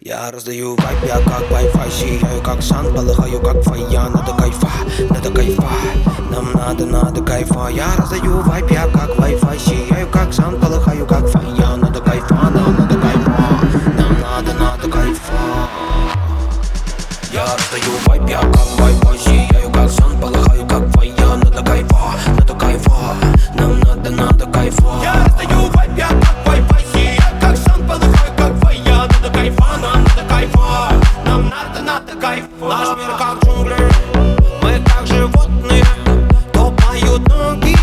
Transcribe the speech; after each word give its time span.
Я 0.00 0.30
раздаю 0.30 0.76
вайп, 0.76 1.04
я 1.06 1.16
как 1.18 1.42
Wi-Fi 1.50 1.90
Сияю 1.90 2.42
как 2.42 2.62
сан, 2.62 2.92
полыхаю 2.94 3.40
как 3.40 3.62
фая 3.62 4.08
Надо 4.08 4.32
кайфа, 4.36 4.70
надо 5.10 5.30
кайфа 5.30 5.68
Нам 6.30 6.52
надо, 6.52 6.86
надо 6.86 7.22
кайфа. 7.22 7.68
Я 7.68 7.94
раздаю 7.96 8.40
вайп, 8.42 8.70
я 8.70 8.86
как 8.88 9.21
кайфа, 29.52 29.76
нам 29.78 30.04
надо 30.04 30.28
кайфа. 30.28 31.02
Нам 31.24 31.48
надо, 31.48 31.82
надо 31.82 32.14
кайфа 32.20 32.48
Наш 32.60 32.88
мир 32.96 33.16
как 33.18 33.44
джунгли. 33.44 33.76
Мы 34.62 34.82
как 34.84 35.06
животные 35.06 35.84
Топают 36.52 37.28
ноги. 37.28 37.76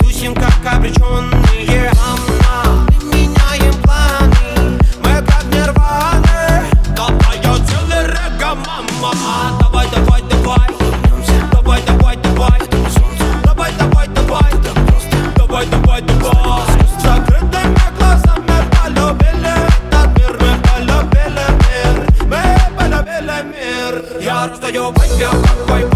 Тусим 0.00 0.34
как 0.34 0.74
обреченные 0.74 1.90
Нам 1.94 2.20
надо, 2.40 3.04
меняем 3.04 3.74
планы. 3.82 4.78
Мы 5.02 5.22
как 5.22 5.44
нирваны. 5.52 6.66
Давай, 6.96 7.38
я 7.42 7.54
целый 7.66 8.06
рега, 8.06 8.54
мама. 8.54 9.12
Давай, 9.60 9.88
давай, 9.90 10.22
давай. 10.22 10.68
Давай, 11.52 11.82
давай, 11.86 12.16
давай. 12.16 12.60
Давай, 13.44 13.72
давай, 13.78 14.08
давай. 14.08 14.52
Давай, 15.36 15.66
давай, 15.66 16.02
давай. 16.02 16.73
yo, 24.72 24.92
wipe 24.92 25.18
your, 25.18 25.32
wipe. 25.68 25.93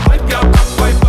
vibe, 0.00 0.30
got 0.30 0.44
vibe, 0.44 0.94
vibe. 0.94 1.07